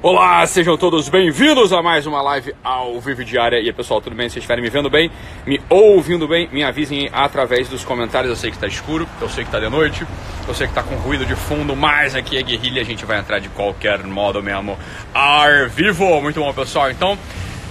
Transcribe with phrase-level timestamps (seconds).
[0.00, 3.58] Olá, sejam todos bem-vindos a mais uma live ao vivo diária.
[3.58, 4.28] E aí, pessoal, tudo bem?
[4.28, 5.10] Se vocês estiverem me vendo bem,
[5.44, 8.30] me ouvindo bem, me avisem através dos comentários.
[8.30, 10.06] Eu sei que está escuro, eu sei que está de noite,
[10.46, 13.18] eu sei que está com ruído de fundo, mas aqui é guerrilha, a gente vai
[13.18, 14.78] entrar de qualquer modo mesmo.
[15.12, 16.20] Ar vivo!
[16.20, 16.92] Muito bom, pessoal.
[16.92, 17.18] Então,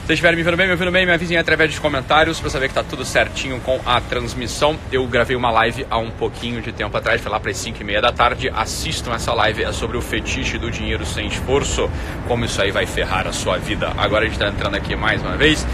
[0.08, 2.70] vocês estiverem me vendo bem, me ouvindo bem, me avisem através dos comentários para saber
[2.70, 4.80] que tá tudo certinho com a transmissão.
[4.90, 7.82] Eu gravei uma live há um pouquinho de tempo atrás, foi lá para as 5
[7.82, 8.50] e meia da tarde.
[8.55, 11.90] Assistam essa live, é sobre o fetiche do dinheiro sem esforço,
[12.26, 13.91] como isso aí vai ferrar a sua vida.
[13.98, 15.67] Agora a gente está entrando aqui mais uma vez.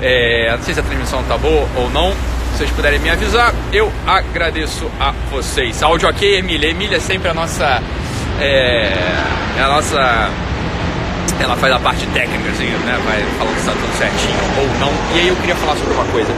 [0.00, 2.12] É, não sei se a transmissão tá boa ou não.
[2.52, 5.82] Se vocês puderem me avisar, eu agradeço a vocês.
[5.82, 6.70] Áudio ok, Emília.
[6.70, 7.82] Emília é sempre a nossa.
[8.40, 8.94] É,
[9.58, 10.53] é a nossa
[11.40, 12.98] ela faz a parte técnica, assim, né?
[13.04, 14.92] Vai falando se está tudo certinho ou não.
[15.16, 16.32] E aí eu queria falar sobre uma coisa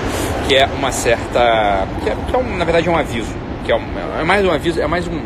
[0.48, 1.86] que é uma certa.
[2.02, 3.34] que é, que é um, na verdade é um aviso.
[3.64, 3.84] Que é, um,
[4.20, 5.20] é mais um aviso, é mais um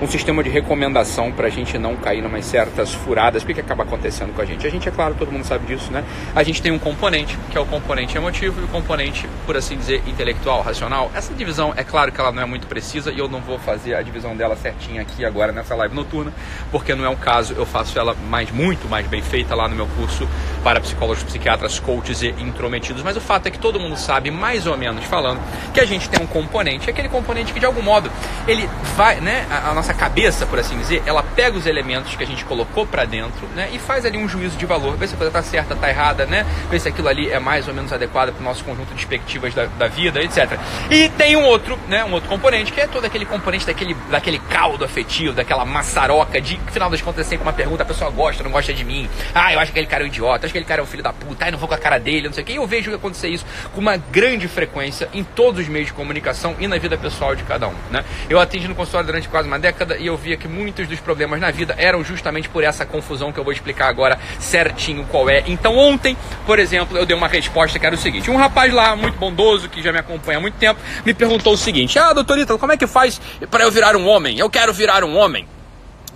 [0.00, 3.42] um sistema de recomendação para a gente não cair em certas furadas.
[3.42, 4.66] O que, que acaba acontecendo com a gente?
[4.66, 6.04] A gente, é claro, todo mundo sabe disso, né?
[6.34, 9.76] A gente tem um componente, que é o componente emotivo, e o componente, por assim
[9.76, 11.10] dizer, intelectual, racional.
[11.14, 13.94] Essa divisão, é claro que ela não é muito precisa e eu não vou fazer
[13.94, 16.32] a divisão dela certinha aqui agora nessa live noturna,
[16.70, 19.74] porque não é o caso, eu faço ela mais, muito mais bem feita lá no
[19.74, 20.28] meu curso
[20.62, 23.02] para psicólogos, psiquiatras, coaches e intrometidos.
[23.02, 25.40] Mas o fato é que todo mundo sabe, mais ou menos falando,
[25.72, 28.10] que a gente tem um componente, aquele componente que de algum modo
[28.46, 32.16] ele vai, né, a, a nossa nossa cabeça, por assim dizer, ela pega os elementos
[32.16, 35.06] que a gente colocou para dentro, né, e faz ali um juízo de valor, vê
[35.06, 37.74] se a coisa tá certa, tá errada, né, vê se aquilo ali é mais ou
[37.74, 40.58] menos adequado para o nosso conjunto de perspectivas da, da, vida, etc.
[40.90, 44.40] E tem um outro, né, um outro componente que é todo aquele componente daquele, daquele
[44.40, 48.10] caldo afetivo, daquela maçaroca de, no final das contas, é sempre uma pergunta, a pessoa
[48.10, 50.52] gosta, não gosta de mim, ah, eu acho que aquele cara é um idiota, acho
[50.52, 52.26] que aquele cara é um filho da puta, ah, não vou com a cara dele,
[52.26, 55.60] não sei o que, e eu vejo acontecer isso com uma grande frequência em todos
[55.60, 58.04] os meios de comunicação e na vida pessoal de cada um, né.
[58.28, 60.98] Eu atendi no consultório durante quase uma década década e eu via que muitos dos
[60.98, 65.28] problemas na vida eram justamente por essa confusão que eu vou explicar agora certinho qual
[65.28, 65.44] é.
[65.46, 68.96] Então ontem, por exemplo, eu dei uma resposta que era o seguinte: um rapaz lá,
[68.96, 72.38] muito bondoso, que já me acompanha há muito tempo, me perguntou o seguinte: Ah, doutor
[72.38, 73.20] Ítalo, como é que faz
[73.50, 74.38] para eu virar um homem?
[74.38, 75.46] Eu quero virar um homem.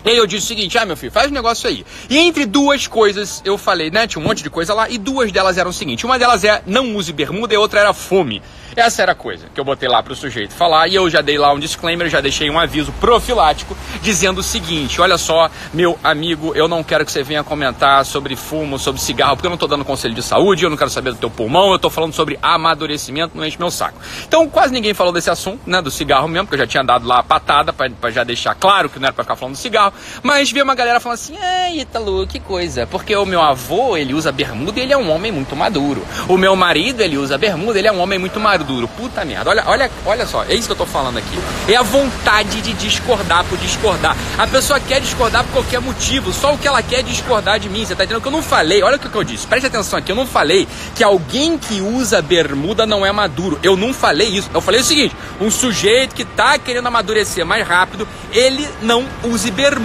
[0.04, 1.84] E aí eu disse o seguinte, ah meu filho, faz um negócio aí.
[2.08, 5.30] E entre duas coisas eu falei, né, tinha um monte de coisa lá, e duas
[5.30, 8.42] delas eram o seguinte, uma delas é não use bermuda e outra era fome.
[8.76, 11.20] Essa era a coisa que eu botei lá para o sujeito falar e eu já
[11.20, 15.98] dei lá um disclaimer, já deixei um aviso profilático dizendo o seguinte: olha só, meu
[16.04, 19.56] amigo, eu não quero que você venha comentar sobre fumo, sobre cigarro, porque eu não
[19.56, 22.14] estou dando conselho de saúde, eu não quero saber do teu pulmão, eu estou falando
[22.14, 23.98] sobre amadurecimento, não enche meu saco.
[24.26, 27.06] Então quase ninguém falou desse assunto, né, do cigarro mesmo, porque eu já tinha dado
[27.06, 29.89] lá a patada para já deixar claro que não era para ficar falando do cigarro,
[30.22, 34.14] mas vi uma galera falando assim: "Ai, Ítalo, que coisa, porque o meu avô, ele
[34.14, 36.02] usa bermuda e ele é um homem muito maduro.
[36.28, 38.88] O meu marido, ele usa bermuda, ele é um homem muito maduro duro.
[38.88, 39.50] Puta merda.
[39.50, 41.38] Olha, olha, olha só, é isso que eu tô falando aqui.
[41.68, 44.16] É a vontade de discordar por discordar.
[44.38, 46.32] A pessoa quer discordar por qualquer motivo.
[46.32, 47.84] Só o que ela quer é discordar de mim.
[47.84, 48.82] Você tá entendendo que eu não falei?
[48.82, 49.46] Olha o que eu disse.
[49.46, 50.12] Preste atenção aqui.
[50.12, 53.58] Eu não falei que alguém que usa bermuda não é maduro.
[53.62, 54.50] Eu não falei isso.
[54.54, 59.50] Eu falei o seguinte: um sujeito que tá querendo amadurecer mais rápido, ele não use
[59.50, 59.79] bermuda.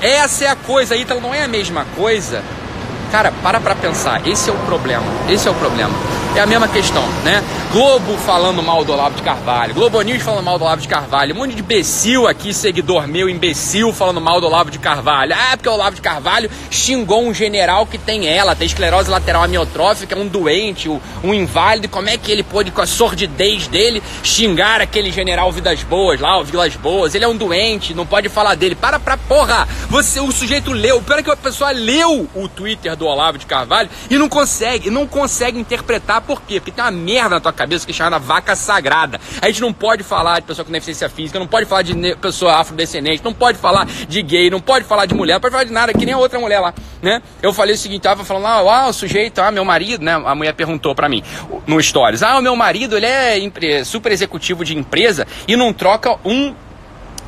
[0.00, 0.96] Essa é a coisa.
[0.96, 2.42] Então não é a mesma coisa.
[3.10, 4.26] Cara, para pra pensar.
[4.26, 5.04] Esse é o problema.
[5.28, 5.94] Esse é o problema
[6.36, 7.42] é a mesma questão, né?
[7.72, 11.36] Globo falando mal do Olavo de Carvalho, Globo News falando mal do Olavo de Carvalho,
[11.36, 15.32] um monte de imbecil aqui, seguidor meu, imbecil, falando mal do Olavo de Carvalho.
[15.36, 19.44] Ah, porque o Olavo de Carvalho xingou um general que tem ela, tem esclerose lateral
[19.44, 24.80] amiotrófica, um doente, um inválido, como é que ele pôde, com a sordidez dele, xingar
[24.80, 27.14] aquele general Vidas Boas lá, o Vilas Boas?
[27.14, 28.74] Ele é um doente, não pode falar dele.
[28.74, 29.68] Para pra porra!
[29.88, 33.46] Você, o sujeito leu, pior é que a pessoa leu o Twitter do Olavo de
[33.46, 36.58] Carvalho e não consegue, não consegue interpretar por quê?
[36.58, 39.20] Porque tem uma merda na tua cabeça que chama vaca sagrada.
[39.42, 42.56] A gente não pode falar de pessoa com deficiência física, não pode falar de pessoa
[42.56, 45.72] afrodescendente, não pode falar de gay, não pode falar de mulher, não pode falar de
[45.72, 46.72] nada, que nem a outra mulher lá,
[47.02, 47.20] né?
[47.42, 50.12] Eu falei o seguinte, tava falando lá, ah, o sujeito, ah, meu marido, né?
[50.12, 51.22] A mulher perguntou para mim
[51.66, 56.16] no Stories, ah, o meu marido, ele é super executivo de empresa e não troca
[56.24, 56.54] um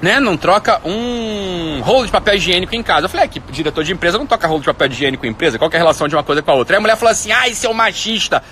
[0.00, 3.04] né, não troca um rolo de papel higiênico em casa.
[3.04, 5.58] Eu falei, é que diretor de empresa não toca rolo de papel higiênico em empresa,
[5.58, 6.74] qual é a relação de uma coisa com a outra?
[6.74, 8.42] Aí a mulher falou assim, ah, esse é machista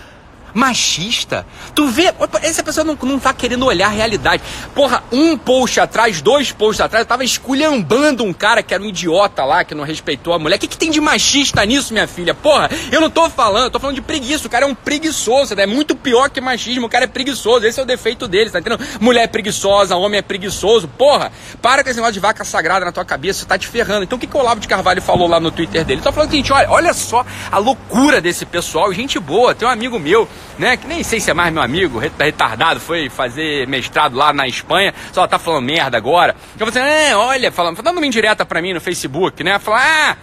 [0.54, 1.46] machista.
[1.74, 2.12] Tu vê,
[2.42, 4.42] essa pessoa não, não tá querendo olhar a realidade.
[4.74, 8.86] Porra, um post atrás, dois posts atrás, eu tava esculhambando um cara que era um
[8.86, 10.56] idiota lá, que não respeitou a mulher.
[10.56, 12.34] O que, que tem de machista nisso, minha filha?
[12.34, 14.46] Porra, eu não tô falando, eu tô falando de preguiça.
[14.46, 16.86] O cara é um preguiçoso, é muito pior que machismo.
[16.86, 18.84] O cara é preguiçoso, esse é o defeito dele, tá entendendo?
[19.00, 20.88] Mulher é preguiçosa, homem é preguiçoso.
[20.88, 24.04] Porra, para com esse negócio de vaca sagrada na tua cabeça, tá te ferrando.
[24.04, 26.00] Então o que, que o Olavo de Carvalho falou lá no Twitter dele?
[26.00, 29.54] Ele tá falando o seguinte: olha, olha só a loucura desse pessoal, gente boa.
[29.54, 30.28] Tem um amigo meu
[30.58, 30.76] né?
[30.76, 34.94] Que nem sei se é mais meu amigo, retardado, foi fazer mestrado lá na Espanha,
[35.12, 36.34] só tá falando merda agora.
[36.58, 39.58] Eu falei assim, é, olha, falando, dando uma indireta pra mim no Facebook, né?
[39.58, 40.16] Falar, ah,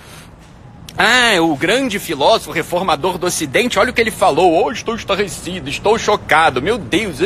[0.99, 4.65] Ah, o grande filósofo reformador do Ocidente, olha o que ele falou.
[4.65, 7.17] Oh, estou estarrecido, estou chocado, meu Deus,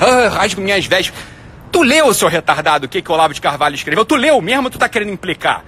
[0.00, 1.12] ah, rasgo minhas vestes.
[1.72, 4.04] Tu leu, seu retardado, o que, que o Olavo de Carvalho escreveu?
[4.04, 5.64] Tu leu mesmo tu tá querendo implicar?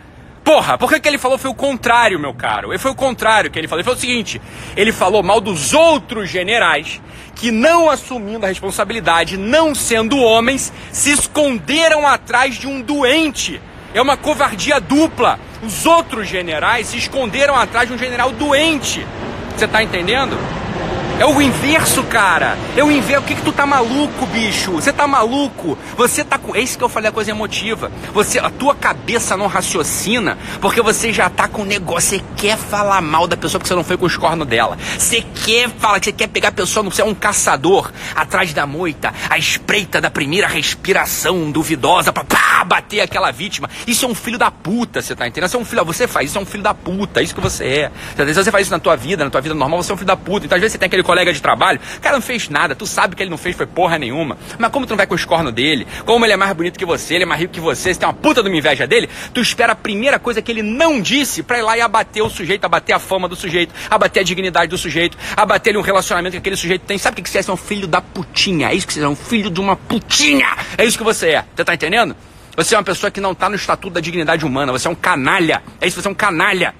[0.46, 2.70] Porra, por que, que ele falou foi o contrário, meu caro?
[2.70, 3.80] Ele foi o contrário que ele falou.
[3.80, 4.40] Ele falou o seguinte:
[4.76, 7.02] ele falou mal dos outros generais
[7.34, 13.60] que, não assumindo a responsabilidade, não sendo homens, se esconderam atrás de um doente.
[13.92, 15.40] É uma covardia dupla.
[15.64, 19.04] Os outros generais se esconderam atrás de um general doente.
[19.56, 20.38] Você tá entendendo?
[21.18, 22.58] É o inverso, cara.
[22.76, 23.22] É o inverso.
[23.22, 24.72] O que, que tu tá maluco, bicho?
[24.72, 25.78] Você tá maluco?
[25.96, 26.54] Você tá com.
[26.54, 27.90] É isso que eu falei a coisa emotiva.
[28.12, 32.18] Você, a tua cabeça não raciocina porque você já tá com negócio.
[32.18, 34.76] Você quer falar mal da pessoa porque você não foi com os cornos dela.
[34.98, 38.66] Você quer falar que você quer pegar a pessoa, você é um caçador atrás da
[38.66, 43.70] moita, à espreita da primeira respiração duvidosa pra pá, bater aquela vítima.
[43.86, 45.48] Isso é um filho da puta, você tá entendendo?
[45.48, 45.84] Você é um filho.
[45.86, 47.20] Você faz isso, é um filho da puta.
[47.20, 47.92] É isso que você é.
[48.16, 50.06] Se você faz isso na tua vida, na tua vida normal, você é um filho
[50.06, 50.44] da puta.
[50.44, 52.84] Então às vezes você tem aquele colega de trabalho, o cara não fez nada, tu
[52.84, 54.36] sabe que ele não fez foi porra nenhuma.
[54.58, 56.84] Mas como tu não vai com os cornos dele, como ele é mais bonito que
[56.84, 59.08] você, ele é mais rico que você, você tem uma puta de uma inveja dele,
[59.32, 62.28] tu espera a primeira coisa que ele não disse pra ir lá e abater o
[62.28, 66.32] sujeito, abater a fama do sujeito, abater a dignidade do sujeito, abater ele um relacionamento
[66.32, 66.98] que aquele sujeito tem.
[66.98, 67.42] Sabe o que você é?
[67.42, 68.70] Você é um filho da putinha.
[68.70, 70.56] É isso que você é, um filho de uma putinha.
[70.76, 71.44] É isso que você é.
[71.54, 72.16] Você tá entendendo?
[72.56, 74.72] Você é uma pessoa que não tá no estatuto da dignidade humana.
[74.72, 75.62] Você é um canalha.
[75.80, 76.74] É isso, você é um canalha.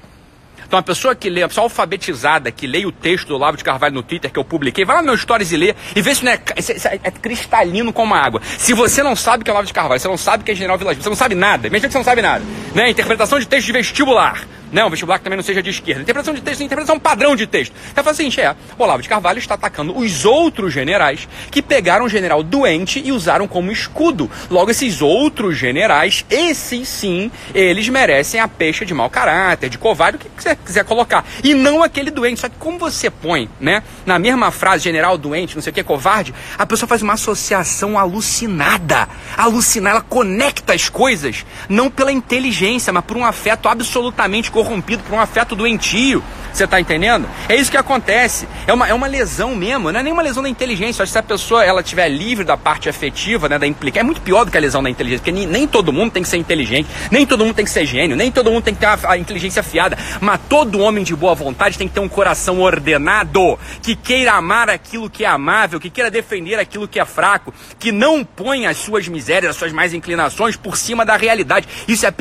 [0.67, 3.65] Então, a pessoa que lê, a pessoa alfabetizada, que lê o texto do Olavo de
[3.65, 6.15] Carvalho no Twitter que eu publiquei, vai lá no meu Stories e lê e vê
[6.15, 8.41] se não é, é, é cristalino como a água.
[8.59, 10.77] Se você não sabe que é Olavo de Carvalho, você não sabe que é General
[10.77, 12.91] Vilas você não sabe nada, mesmo que você não sabe nada, né?
[12.91, 14.47] Interpretação de texto de vestibular.
[14.73, 16.03] Não, vestibular que também não seja de esquerda.
[16.03, 17.73] Interpretação de texto, interpretação padrão de texto.
[17.91, 22.09] Então fala assim, é, Olavo de Carvalho está atacando os outros generais que pegaram o
[22.09, 24.31] general doente e usaram como escudo.
[24.51, 30.17] Logo, esses outros generais, esses sim, eles merecem a peixe de mau caráter, de covarde,
[30.17, 31.25] o que você quiser colocar.
[31.45, 32.41] E não aquele doente.
[32.41, 35.85] Só que como você põe, né, na mesma frase, general doente, não sei o que,
[35.85, 39.09] covarde, a pessoa faz uma associação alucinada.
[39.37, 45.15] Alucinada, ela conecta as coisas, não pela inteligência, mas por um afeto absolutamente corrompido por
[45.15, 46.23] um afeto doentio.
[46.53, 47.29] Você tá entendendo?
[47.51, 48.49] É isso que acontece.
[48.67, 51.03] É uma, é uma lesão mesmo, não é nem uma lesão da inteligência.
[51.03, 54.03] Acho que se a pessoa ela estiver livre da parte afetiva, né, da implicar, é
[54.03, 56.29] muito pior do que a lesão da inteligência, porque nem, nem, todo mundo tem que
[56.29, 58.87] ser inteligente, nem todo mundo tem que ser gênio, nem todo mundo tem que ter
[58.87, 62.59] a, a inteligência afiada, mas todo homem de boa vontade tem que ter um coração
[62.61, 67.53] ordenado, que queira amar aquilo que é amável, que queira defender aquilo que é fraco,
[67.79, 71.69] que não ponha as suas misérias, as suas mais inclinações por cima da realidade.
[71.87, 72.13] Isso é a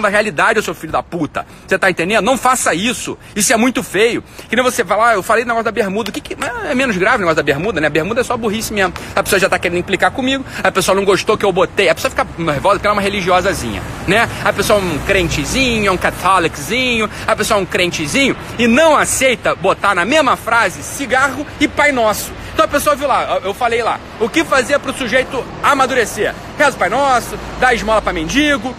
[0.00, 1.46] da realidade, seu filho da puta.
[1.66, 2.24] Você tá entendendo?
[2.24, 3.18] Não faça isso.
[3.34, 4.22] Isso é muito feio.
[4.48, 6.10] Que nem você falar, ah, eu falei negócio da bermuda.
[6.10, 6.36] O que, que
[6.68, 7.86] é menos grave o negócio da bermuda, né?
[7.86, 8.94] A bermuda é só burrice mesmo.
[9.14, 11.88] A pessoa já tá querendo implicar comigo, a pessoa não gostou que eu botei.
[11.88, 14.28] A pessoa fica nervosa porque ela é uma religiosazinha, né?
[14.44, 18.96] A pessoa é um crentezinho, é um católicozinho, a pessoa é um crentezinho e não
[18.96, 22.32] aceita botar na mesma frase cigarro e Pai Nosso.
[22.52, 26.34] Então a pessoa viu lá, eu falei lá, o que fazer para o sujeito amadurecer?
[26.58, 28.74] Reza o Pai Nosso, dá esmola para mendigo,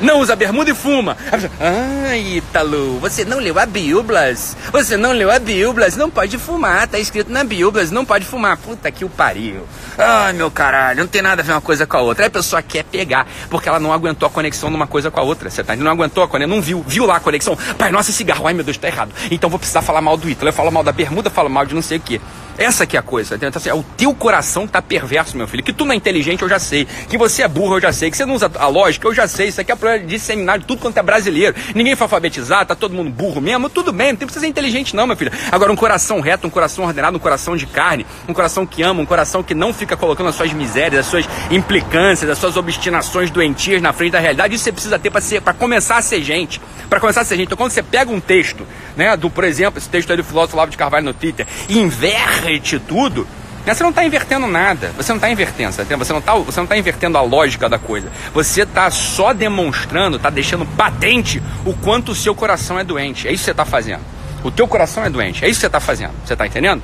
[0.00, 1.16] não usa bermuda e fuma.
[1.60, 4.56] Ah, Ítalo, você não leu a Bíblas.
[4.72, 6.86] Você não leu a Bíblas, não pode fumar.
[6.86, 8.56] Tá escrito na Bíblas, não pode fumar.
[8.56, 9.66] Puta que o pariu.
[9.96, 12.24] Ai, meu caralho, não tem nada a ver uma coisa com a outra.
[12.24, 15.20] Aí a pessoa quer pegar, porque ela não aguentou a conexão de uma coisa com
[15.20, 15.50] a outra.
[15.50, 17.56] Você tá Não aguentou a conexão, não viu, viu lá a conexão.
[17.76, 18.46] Pai, nossa, cigarro.
[18.46, 19.12] Ai, meu Deus, tá errado.
[19.30, 20.48] Então vou precisar falar mal do Ítalo.
[20.48, 22.20] Eu falo mal da bermuda, falo mal de não sei o quê.
[22.58, 23.36] Essa que é a coisa.
[23.36, 25.62] Então, assim, é o teu coração que tá perverso, meu filho.
[25.62, 26.86] Que tu não é inteligente, eu já sei.
[27.08, 28.10] Que você é burro, eu já sei.
[28.10, 29.48] Que você não usa a lógica, eu já sei.
[29.48, 31.54] Isso aqui é disseminar de tudo quanto é brasileiro.
[31.74, 33.70] Ninguém foi alfabetizado, tá todo mundo burro mesmo.
[33.70, 35.30] Tudo bem, não tem que ser inteligente, não, meu filho.
[35.52, 39.00] Agora, um coração reto, um coração ordenado, um coração de carne, um coração que ama,
[39.00, 43.30] um coração que não fica colocando as suas misérias, as suas implicâncias, as suas obstinações
[43.30, 44.54] doentias na frente da realidade.
[44.54, 46.60] Isso você precisa ter para começar a ser gente.
[46.88, 47.46] Para começar a ser gente.
[47.46, 50.56] Então, quando você pega um texto, né, do, por exemplo, esse texto aí do filósofo
[50.56, 52.47] Lavo de Carvalho no Twitter, e inverte
[52.86, 53.26] tudo,
[53.66, 54.92] né, você não está invertendo nada.
[54.96, 58.10] Você não está invertendo, você não está tá invertendo a lógica da coisa.
[58.32, 63.28] Você está só demonstrando, está deixando patente o quanto o seu coração é doente.
[63.28, 64.00] É isso que você está fazendo.
[64.42, 65.44] O teu coração é doente.
[65.44, 66.12] É isso que você está fazendo.
[66.24, 66.82] Você está entendendo?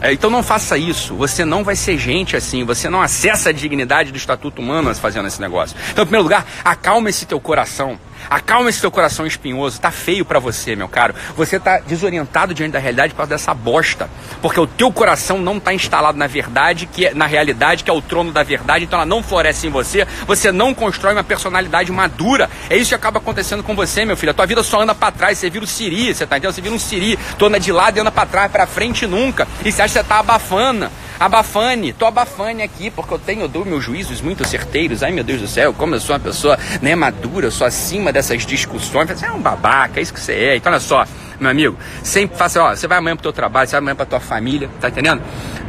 [0.00, 1.14] É, então não faça isso.
[1.14, 2.64] Você não vai ser gente assim.
[2.64, 5.76] Você não acessa a dignidade do estatuto humano fazendo esse negócio.
[5.90, 7.98] Então, em primeiro lugar, acalma esse teu coração.
[8.28, 9.80] Acalma esse teu coração espinhoso.
[9.80, 11.14] Tá feio para você, meu caro.
[11.36, 14.08] Você tá desorientado diante da realidade por causa dessa bosta.
[14.40, 17.92] Porque o teu coração não tá instalado na verdade, que é, na realidade, que é
[17.92, 20.06] o trono da verdade, então ela não floresce em você.
[20.26, 22.48] Você não constrói uma personalidade madura.
[22.68, 24.30] É isso que acaba acontecendo com você, meu filho.
[24.30, 25.38] A tua vida só anda para trás.
[25.38, 26.54] Você vira o siri, você tá entendendo?
[26.54, 27.18] Você vira um siri.
[27.38, 29.46] Tu anda de lado e anda para trás, para frente nunca.
[29.64, 30.90] E você acha que você tá abafando.
[31.18, 35.02] Abafane, tô abafane aqui, porque eu tenho, eu dou meus juízos muito certeiros.
[35.02, 38.44] Ai meu Deus do céu, como eu sou uma pessoa né, madura, sou acima dessas
[38.44, 39.08] discussões.
[39.08, 40.56] Você é um babaca, é isso que você é.
[40.56, 41.06] Então olha só,
[41.38, 44.06] meu amigo, sempre faça, ó, você vai amanhã pro teu trabalho, você vai amanhã pra
[44.06, 45.22] tua família, tá entendendo?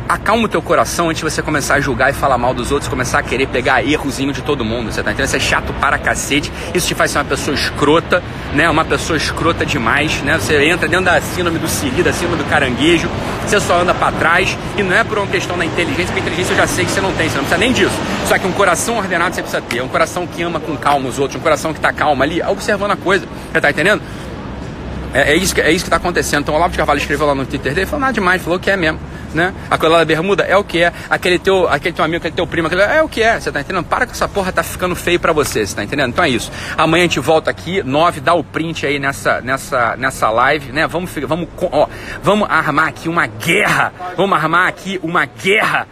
[0.08, 2.88] Acalma o teu coração antes de você começar a julgar e falar mal dos outros,
[2.88, 5.28] começar a querer pegar errozinho de todo mundo, você tá entendendo?
[5.28, 8.70] Isso é chato para cacete, isso te faz ser uma pessoa escrota, né?
[8.70, 10.38] Uma pessoa escrota demais, né?
[10.38, 13.10] Você entra dentro da síndrome do siri, da síndrome do caranguejo,
[13.46, 16.54] você só anda para trás e não é por uma questão da inteligência, porque inteligência
[16.54, 17.96] eu já sei que você não tem, você não precisa nem disso.
[18.28, 21.18] Só que um coração ordenado você precisa ter, um coração que ama com calma os
[21.18, 24.02] outros, um coração que tá calmo ali, observando a coisa, você tá entendendo?
[25.14, 26.42] É, é, isso, que, é isso que está acontecendo.
[26.42, 28.70] Então o Olavo de Carvalho escreveu lá no Twitter dele, falou nada demais, falou que
[28.70, 29.00] é mesmo.
[29.36, 29.54] Né?
[29.70, 32.68] Aquela da bermuda é o que é, aquele teu, aquele teu amigo, aquele teu primo,
[32.68, 33.84] aquele, é o que é, você tá entendendo?
[33.84, 36.12] Para com essa porra, tá ficando feio para você, você tá entendendo?
[36.12, 36.50] Então é isso.
[36.78, 40.88] Amanhã a gente volta aqui, 9, dá o print aí nessa, nessa, nessa live, né?
[40.88, 41.88] Vamos, vamos, ó,
[42.24, 45.86] vamos armar aqui uma guerra, vamos armar aqui uma guerra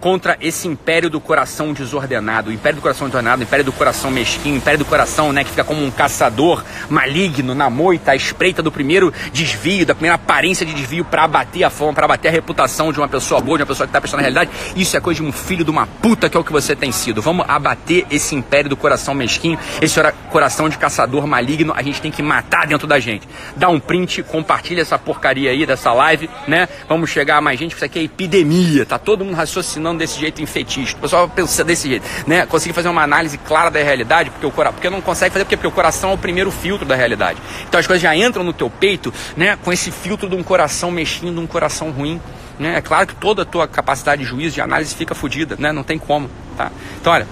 [0.00, 4.10] contra esse império do coração desordenado, o império do coração desordenado, o império do coração
[4.10, 8.16] mesquinho, o império do coração, né, que fica como um caçador maligno na moita, à
[8.16, 12.30] espreita do primeiro desvio, da primeira aparência de desvio para abater a fama, para abater
[12.30, 14.50] a reputação de uma pessoa boa, de uma pessoa que está prestando na realidade.
[14.74, 16.90] Isso é coisa de um filho de uma puta que é o que você tem
[16.90, 17.20] sido.
[17.20, 22.10] Vamos abater esse império do coração mesquinho, esse coração de caçador maligno, a gente tem
[22.10, 23.28] que matar dentro da gente.
[23.56, 26.68] Dá um print, compartilha essa porcaria aí dessa live, né?
[26.88, 30.42] Vamos chegar a mais gente, isso aqui é epidemia, tá todo mundo raciocinando desse jeito
[30.42, 30.98] infetista.
[30.98, 32.46] O pessoal pensa desse jeito, né?
[32.46, 35.56] Conseguir fazer uma análise clara da realidade, porque o coração, porque não consegue fazer porque,
[35.56, 37.40] porque o coração é o primeiro filtro da realidade.
[37.68, 40.90] Então as coisas já entram no teu peito, né, com esse filtro de um coração
[40.90, 42.20] mexendo, um coração ruim.
[42.58, 42.76] Né?
[42.76, 45.72] É claro que toda a tua capacidade de juízo, de análise fica fodida, né?
[45.72, 46.28] Não tem como,
[46.58, 46.70] tá?
[47.00, 47.26] Então, olha,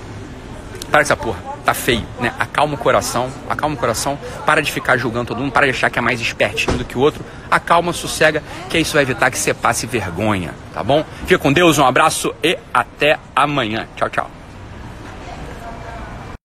[0.90, 2.32] para essa porra, tá feio, né?
[2.38, 5.90] Acalma o coração, acalma o coração, para de ficar julgando todo mundo, para de achar
[5.90, 7.22] que é mais espertinho do que o outro.
[7.50, 11.04] Acalma, sossega, que isso vai evitar que você passe vergonha, tá bom?
[11.26, 13.86] Fica com Deus, um abraço e até amanhã.
[13.96, 14.37] Tchau, tchau.